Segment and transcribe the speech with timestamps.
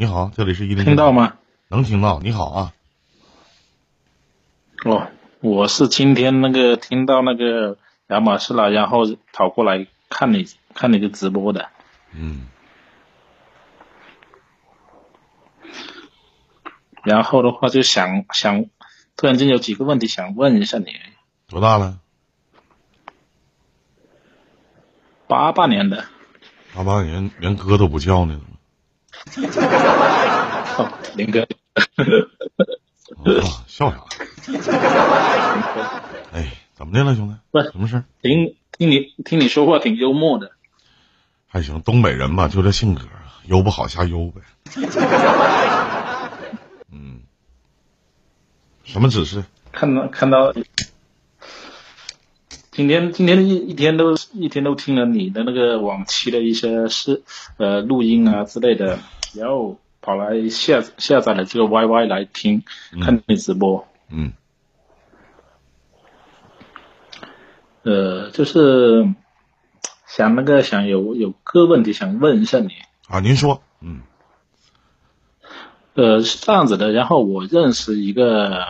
[0.00, 0.84] 你好，这里是一零。
[0.84, 1.38] 听到吗？
[1.66, 2.20] 能听到。
[2.20, 2.72] 你好啊。
[4.84, 5.08] 哦，
[5.40, 9.00] 我是今天那个听到那个亚马逊了，然后
[9.32, 11.68] 跑过来看你看你的直播的。
[12.14, 12.46] 嗯。
[17.02, 18.66] 然后的话就想想，
[19.16, 20.94] 突然间有几个问题想问一下你。
[21.48, 21.98] 多大了？
[25.26, 26.04] 八八年的。
[26.72, 28.40] 八八年连哥都不叫呢。
[31.14, 31.46] 林哥，
[33.66, 34.04] 笑啥？
[36.32, 37.34] 哎，怎么的了，兄弟？
[37.50, 40.52] 不，什么事听听你听你说话挺幽默的。
[41.46, 43.02] 还行，东北人嘛，就这性格，
[43.46, 44.42] 悠不好瞎悠呗。
[46.92, 47.22] 嗯，
[48.84, 49.42] 什么指示？
[49.72, 50.52] 看到看到，
[52.78, 57.24] 今天今天一一天都一天都听了你的那个往期的一些是
[57.56, 59.00] 呃录音啊之类的，
[59.34, 59.80] 然后。
[60.00, 62.62] 跑来下下载了这个 YY 来听，
[63.02, 63.86] 看你直播。
[64.08, 64.32] 嗯。
[67.82, 69.12] 呃，就是
[70.06, 72.68] 想那个想有有个问题想问一下你。
[73.08, 73.60] 啊，您说。
[73.82, 74.00] 嗯。
[75.94, 78.66] 呃，是这样子的，然后我认识一个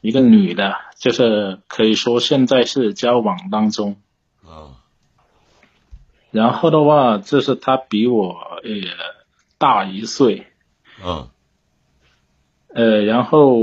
[0.00, 3.96] 一个女的，就是可以说现在是交往当中。
[4.44, 4.76] 啊。
[6.30, 8.70] 然后的话，就是他比我呃
[9.56, 10.46] 大一岁。
[11.02, 11.30] 嗯，
[12.68, 13.56] 呃，然后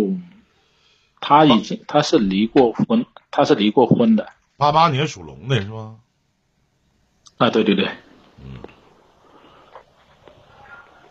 [1.22, 4.34] 他已经他是离过婚，他是离过婚的。
[4.58, 6.00] 八八年属龙的是吗？
[7.38, 7.90] 啊，对对对。
[8.40, 8.58] 嗯。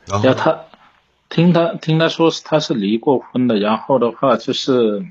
[0.08, 0.64] 然后他
[1.28, 5.06] 听他听他说他是离过婚的，然后的话就是，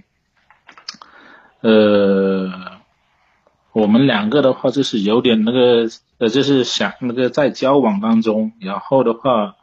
[1.67, 2.51] 呃，
[3.71, 9.55] 我们两个的话就是有点那个呃，就是想那个在交往当中，然后的话。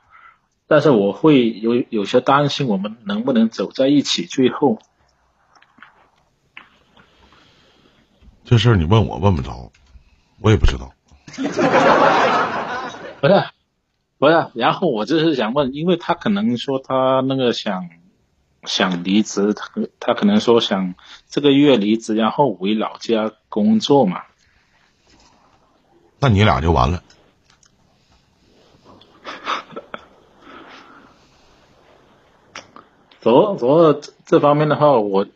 [0.69, 4.25] 但是我会有有些担心，我们能不能走在一起？
[4.25, 4.79] 最后，
[8.45, 9.71] 这事儿你问我问不着，
[10.41, 10.95] 我也不知道。
[13.21, 13.45] 不是，
[14.19, 17.91] 不是，然后我就是想问，因为他可能说他那个想
[18.65, 20.95] 想离职，他他可能说想
[21.29, 24.23] 这个月离职，然后回老家工作嘛。
[26.19, 27.03] 那你俩就完了。
[33.21, 35.27] 主主要这方面的话，我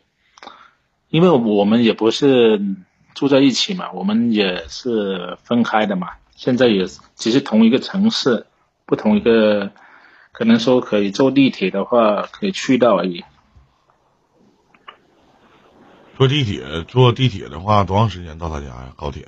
[1.09, 2.61] 因为我们也不是
[3.13, 6.09] 住在一起嘛，我们也是分开的嘛。
[6.35, 8.45] 现在也只是同一个城市，
[8.85, 9.71] 不同一个，
[10.37, 13.25] 可能说可以坐地铁的话可以去到而已。
[16.15, 18.93] 坐地铁，坐地铁的话多长时间到他家呀？
[18.95, 19.27] 高铁？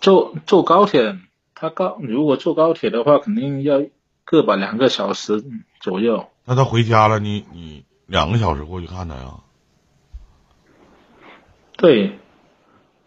[0.00, 1.16] 坐坐高铁，
[1.54, 3.82] 他高如果坐高铁的话，肯定要。
[4.26, 5.44] 个把两个小时
[5.80, 6.30] 左右。
[6.46, 9.40] 那他回家了，你你两个小时过去看他呀？
[11.76, 12.18] 对，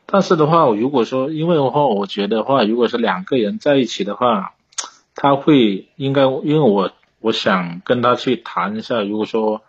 [0.05, 4.53] 但是的话，如果说因为的话，我觉得话，如果是两个人在一起的话，
[5.19, 9.63] 他会应该因为我我想跟他去谈一下，如果说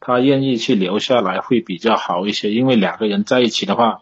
[0.00, 2.52] 他愿意去留下来，会比较好一些。
[2.52, 4.00] 因为两个人在一起的话，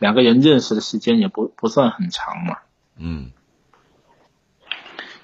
[0.00, 2.58] 两个人认识的时间也不不算很长嘛。
[2.98, 3.30] 嗯。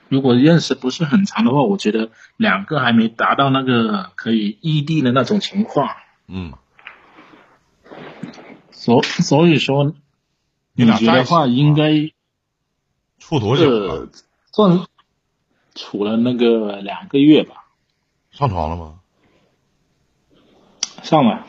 [0.09, 5.91] 如果认识不是很长的话，我觉得两个还没达到那个可以异地的那种情况。
[6.29, 6.53] 嗯。
[8.71, 9.93] 所所以说，
[10.75, 12.13] 你觉得话应该
[13.19, 14.09] 处多久了？
[14.53, 14.87] 算
[15.77, 17.67] 处了那个两个月吧。
[18.33, 18.99] 上床了吗？
[21.05, 21.47] 上了。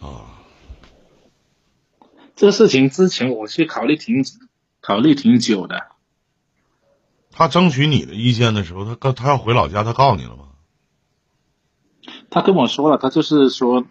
[0.00, 0.38] 啊。
[2.36, 4.24] 这个事情之前我去考虑挺
[4.80, 5.88] 考虑挺久的。
[7.30, 10.48] 他争取你的意见的时候，他告他要回老家，他告诉你了吗？
[12.30, 13.84] 他跟我说了，他就是说，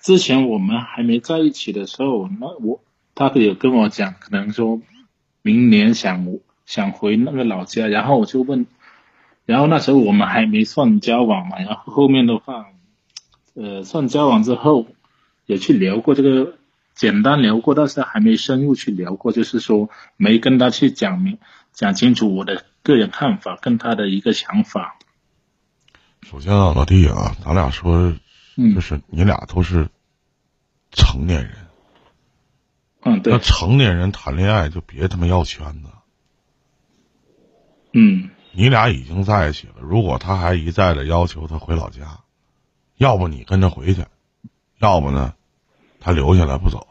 [0.00, 2.80] 之前我们还没在一起的时候，那我
[3.14, 4.80] 他有跟我讲，可能说
[5.42, 8.66] 明年想想回那个老家，然后我就问，
[9.48, 12.66] 然后那时候我们还没算交往嘛，然后后面的话，
[13.54, 14.86] 呃，算交往之后
[15.46, 16.58] 也去聊过这个，
[16.94, 19.88] 简单聊过，但是还没深入去聊过，就是说
[20.18, 21.38] 没跟他去讲明
[21.72, 22.66] 讲清楚我的。
[22.82, 24.96] 个人看法跟他的一个想法。
[26.22, 28.14] 首先啊，老弟啊，咱俩说，
[28.74, 29.88] 就是你俩都是
[30.90, 31.52] 成年人。
[33.02, 33.32] 嗯，对。
[33.32, 35.88] 那成年人谈恋爱就别他妈要圈子。
[37.92, 38.30] 嗯。
[38.58, 42.18] 你俩已经在一起了，如果他还一再的要求他回老家，
[42.96, 44.04] 要不你跟着回去，
[44.80, 45.34] 要不呢，
[46.00, 46.88] 他留下来不走，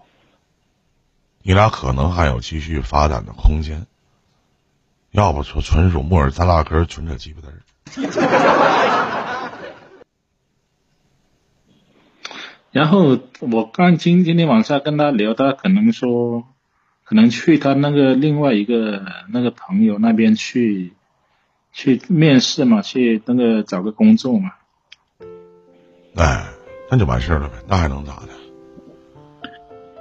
[1.43, 3.85] 你俩可能还有继续发展的空间。
[5.11, 7.59] 要不说纯属木耳扎拉根，纯扯鸡巴嘚儿。
[12.71, 16.45] 然后我刚今今天晚上跟他聊，他可能说，
[17.03, 20.93] 可能去他那个另外一个那个朋友那边去
[21.77, 24.49] 去面试嘛，去那个找个工作嘛。
[26.15, 26.47] 哎，
[26.89, 28.29] 那就完事儿了呗，那还能咋的？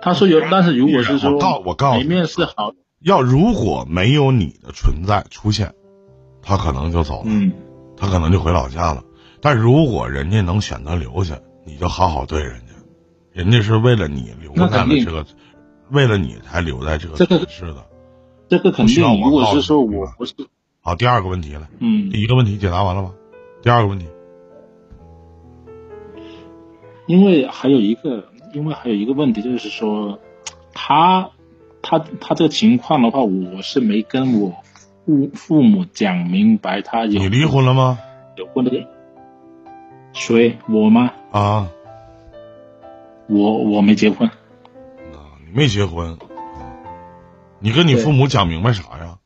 [0.01, 5.75] 他说有，但是如果是说我告我告诉你面试好，要如果没有你的存在出现，
[6.41, 7.53] 他可能就走了，嗯，
[7.95, 9.05] 他可能就回老家了。
[9.43, 12.73] 但如果人家能选择留下，你就好好对人家，
[13.33, 15.27] 人家是为了你留在了这个，
[15.91, 17.87] 为了你才留在这个城市的。
[18.49, 19.05] 这个肯定。
[19.21, 20.33] 如果是说我不是，
[20.87, 23.13] 好，第二个问题了，嗯，第一个问题解答完了吗？
[23.61, 24.07] 第二个问题，
[27.07, 30.21] 因为还有一个，因为还有一个问题就是说，
[30.73, 31.31] 他
[31.83, 34.55] 他他这个情况的话，我是没跟我
[35.05, 37.99] 父父母讲明白，他有你离婚了吗？
[38.37, 38.87] 有过那个
[40.13, 41.11] 谁我吗？
[41.33, 41.69] 啊，
[43.29, 46.19] 我我没结婚，啊你没结婚，啊
[47.59, 49.19] 你跟你父母讲明白啥呀？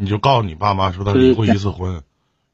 [0.00, 2.02] 你就告诉你爸妈说他离过一次婚，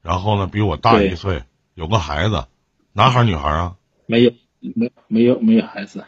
[0.00, 1.42] 然后呢比我大一岁，
[1.74, 2.46] 有个孩子，
[2.94, 3.76] 男孩儿女孩儿啊？
[4.06, 6.06] 没有没没有没有孩子，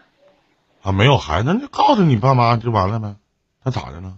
[0.81, 3.17] 啊，没有孩子，那就告诉你爸妈就完了呗。
[3.63, 4.17] 那咋的了？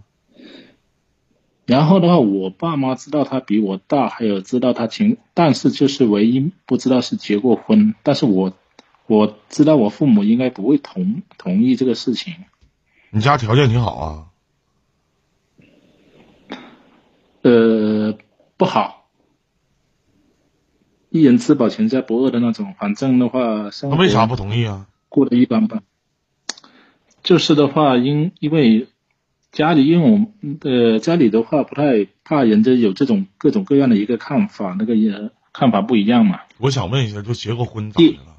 [1.65, 8.53] 然后的话，我爸妈知道他比我大，还有知道他情，但是就是唯一不知道是结过婚，但是我
[9.07, 12.35] 我知道我父母应该不会同同意这个事情。
[13.09, 14.28] 你家条件挺好啊，
[17.41, 18.17] 呃，
[18.57, 19.09] 不好，
[21.09, 22.75] 一人吃饱全家不饿的那种。
[22.77, 24.87] 反正的话，生活那为啥不同意啊？
[25.07, 25.81] 过得一般般？
[27.23, 28.87] 就是的话，因因为
[29.51, 36.41] 家里，因为我们呃家里的话不太怕人家有这种各种各样的一个看法，那个也看法不一样嘛。
[36.57, 38.37] 我想问一下，就结过婚咋的了？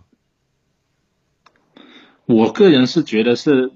[2.26, 3.72] 我个人是觉得是，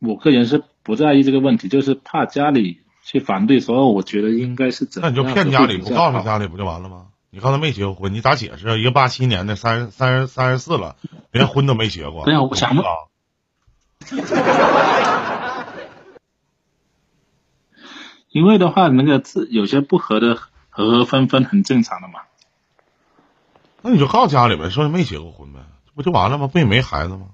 [0.00, 7.06] 我个人是不在意这个问题，就是怕家里去反对，所以我觉得应该是怎那你就骗家里，不告诉家里不就完了吗？
[7.30, 8.76] 你刚才没结过婚，你咋解释啊？
[8.76, 10.96] 一个八七年的，三十三十三十四了，
[11.30, 12.26] 连婚都没结过。
[12.26, 12.90] 没有我想问啊，
[18.30, 20.34] 因为的话，那个字有些不合的
[20.70, 22.20] 合合分分很正常的嘛。
[23.82, 25.60] 那你就告诉家里呗，说你没结过婚呗，
[25.94, 26.46] 不就完了吗？
[26.46, 27.30] 不也没孩子吗？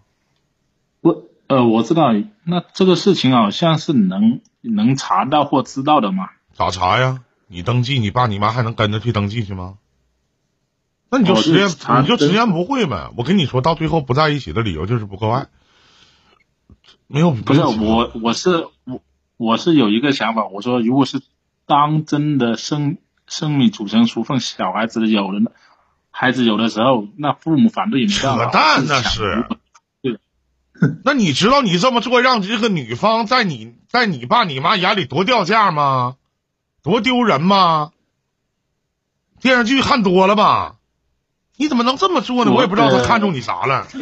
[1.00, 2.12] 我呃，我知道，
[2.44, 6.30] 那这个事情好像是能能查到或知道的吗。
[6.52, 7.20] 咋查呀？
[7.46, 9.78] 你登记，你爸你妈还能跟着去登记去吗？
[11.10, 13.10] 那你就哦实验，就是查你就直言不会呗。
[13.16, 15.46] 我跟你说，到最后不在一起的理由就是不够爱，
[17.06, 19.00] 没有不是我，我是我
[19.38, 21.22] 我是有一个想法，我说如果是
[21.64, 25.52] 当真的生生米煮成熟饭，小孩子有的，
[26.10, 28.44] 孩子有的时候，那父母反对也没办法。
[28.44, 29.58] 扯淡那是对。
[31.04, 36.16] 那你知道你这么做让这个女方在你在你爸你妈眼里多掉价吗？
[36.82, 37.92] 多丢人吗？
[39.40, 40.76] 电视剧看多了吧？
[41.56, 42.50] 你怎么能这么做呢？
[42.52, 43.86] 我我也不知道他呃看中你啥了。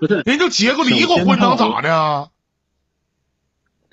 [0.00, 2.28] 不是人就结个离过婚能咋的呀？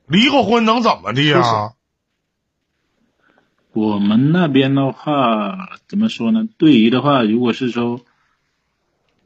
[0.07, 1.73] 离过婚能怎么的呀？
[3.73, 6.47] 我们那边的话，怎么说呢？
[6.57, 7.99] 对于的话，如果是说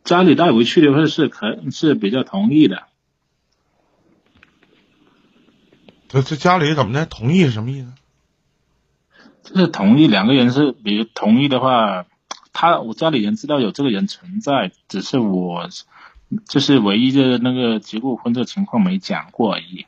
[0.03, 2.83] 家里带回去的话，是可是比较同意的。
[6.07, 7.05] 这这家里怎么的？
[7.05, 7.93] 同意是什么意思？
[9.43, 12.05] 就是同意两个人是，比如同意的话，
[12.51, 15.69] 他我家里人知道有这个人存在，只是我
[16.47, 19.85] 就是唯一的那个结过婚这个情况没讲过而已。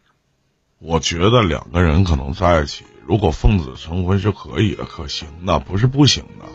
[0.79, 6.45] 我觉得两个人可能在一起，如果奉子成婚是可以的、可行的，不是不行的。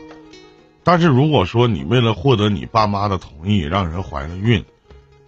[0.86, 4.64] 但是如果说你为了获得你爸妈的同意，让人怀了孕，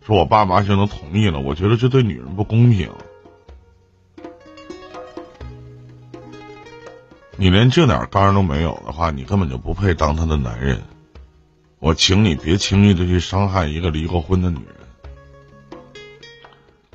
[0.06, 2.88] 说我爸妈就能同意了，我觉得这对女人不公平。
[7.36, 10.80] 你连这点刚都没有的话，你根本就不配当他的男人。
[11.80, 14.76] 我请你别轻易的去伤害一个离过婚的女人。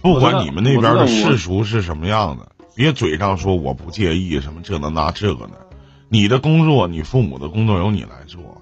[0.01, 5.67] 不管你们那边的世俗是什么样的，别嘴上说我不介意什么这个那这个的，
[6.13, 8.61] 你的工作，你父母的工作由你来做，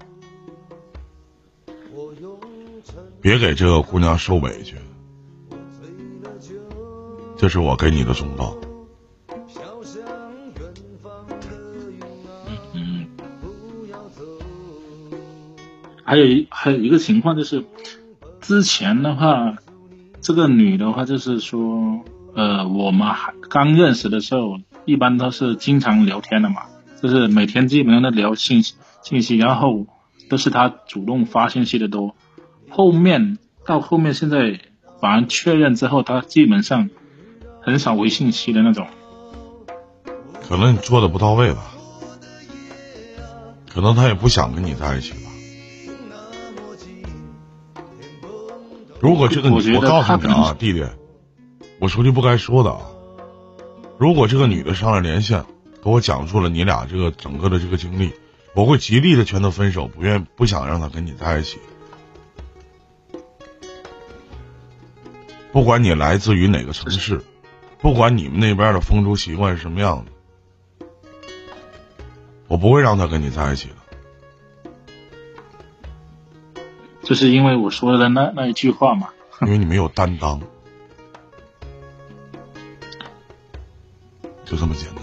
[3.20, 4.76] 别给这个姑娘受委屈。
[7.36, 8.56] 这是我给你的忠告。
[16.02, 17.66] 还有一还有一个情况就是，
[18.40, 19.58] 之前的话，
[20.22, 22.02] 这个女的话就是说，
[22.34, 24.56] 呃，我们还刚认识的时候，
[24.86, 26.62] 一般都是经常聊天的嘛，
[27.02, 29.86] 就是每天基本上都聊信息信息，然后
[30.30, 32.14] 都是他主动发信息的多。
[32.70, 34.60] 后面到后面现在
[35.00, 36.90] 反而确认之后，他基本上
[37.60, 38.86] 很少回信息的那种。
[40.48, 41.72] 可能你做的不到位吧，
[43.68, 45.18] 可能他也不想跟你在一起吧。
[49.00, 50.86] 如果这个女，我告诉你啊，弟弟，
[51.80, 52.78] 我说句不该说的啊。
[53.98, 55.44] 如果这个女的上来连线，
[55.82, 58.12] 给我讲述了你俩这个整个的这个经历，
[58.54, 61.58] 我会极力的劝他分手，不愿不想让他跟你在一起。
[65.50, 67.22] 不管你来自于哪个城市，
[67.80, 70.12] 不管你们那边的风俗习惯是什么样的。
[72.46, 73.68] 我不会让他跟你在一起
[76.54, 76.62] 的，
[77.02, 79.08] 就是因为我说的那那一句话嘛。
[79.40, 80.40] 因为你没有担当，
[84.44, 85.02] 就这么简单。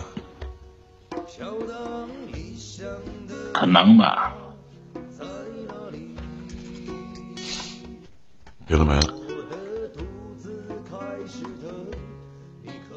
[3.60, 4.34] 可能吧。
[8.66, 9.14] 别的没了。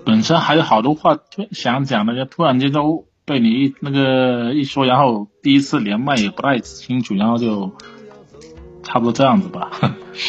[0.04, 1.18] 本身还有好多话
[1.50, 3.06] 想讲的，就突然间都。
[3.24, 7.70] 被你一那个一说，然后第一次连麦也不太清楚，然后就
[8.82, 9.70] 差不多这样子吧。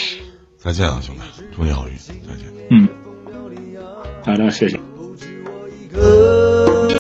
[0.57, 1.21] 再见啊，兄弟，
[1.55, 2.53] 祝你好运，再见。
[2.69, 2.87] 嗯，
[4.23, 4.79] 好的，谢谢。